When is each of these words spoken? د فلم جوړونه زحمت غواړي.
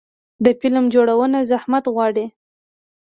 د 0.45 0.47
فلم 0.59 0.85
جوړونه 0.95 1.37
زحمت 1.51 1.85
غواړي. 1.93 2.25